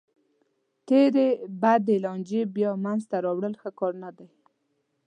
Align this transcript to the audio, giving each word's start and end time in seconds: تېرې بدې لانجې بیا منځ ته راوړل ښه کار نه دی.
تېرې 0.87 1.27
بدې 1.61 1.95
لانجې 2.03 2.41
بیا 2.55 2.71
منځ 2.83 3.01
ته 3.09 3.17
راوړل 3.25 3.53
ښه 3.61 3.69
کار 3.79 3.93
نه 4.03 4.09
دی. 4.17 4.27